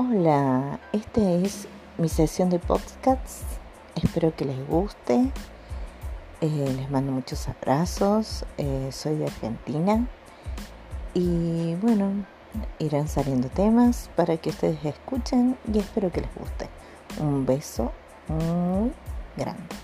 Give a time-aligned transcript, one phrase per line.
[0.00, 3.42] Hola, esta es mi sesión de podcasts.
[3.96, 5.32] Espero que les guste.
[6.40, 8.44] Eh, les mando muchos abrazos.
[8.58, 10.06] Eh, soy de Argentina.
[11.14, 12.12] Y bueno,
[12.78, 16.68] irán saliendo temas para que ustedes escuchen y espero que les guste.
[17.18, 17.90] Un beso
[18.28, 18.92] muy
[19.36, 19.77] grande.